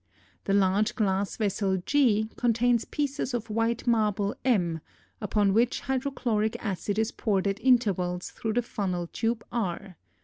The 0.45 0.53
large 0.55 0.95
glass 0.95 1.37
vessel 1.37 1.77
G 1.85 2.27
contains 2.35 2.85
pieces 2.85 3.35
of 3.35 3.51
white 3.51 3.85
marble 3.85 4.33
M 4.43 4.81
upon 5.21 5.53
which 5.53 5.81
hydrochloric 5.81 6.57
acid 6.59 6.97
is 6.97 7.11
poured 7.11 7.45
at 7.45 7.59
intervals 7.61 8.31
through 8.31 8.53
the 8.53 8.63
funnel 8.63 9.05
tube 9.05 9.43
R. 9.51 9.97